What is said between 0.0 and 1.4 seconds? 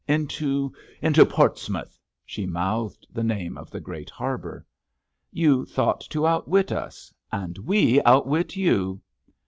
"Into—into